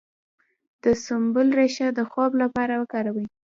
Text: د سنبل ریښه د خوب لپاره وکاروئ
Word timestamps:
د 0.83 0.85
سنبل 1.05 1.47
ریښه 1.59 1.87
د 1.97 1.99
خوب 2.11 2.31
لپاره 2.43 2.73
وکاروئ 2.81 3.25